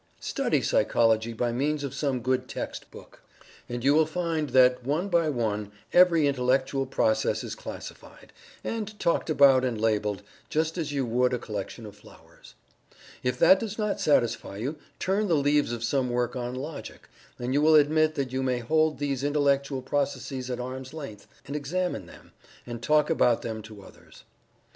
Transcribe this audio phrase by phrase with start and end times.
[0.19, 3.21] Study Psychology by means of some good text book,
[3.69, 8.33] and you will find that one by one every intellectual process is classified,
[8.63, 12.55] and talked about and labeled, just as you would a collection of flowers.
[13.21, 17.07] If that does not satisfy you, turn the leaves of some work on Logic,
[17.37, 21.55] and you will admit that you may hold these intellectual processes at arm's length and
[21.55, 22.31] examine them,
[22.65, 24.23] and talk about them to others.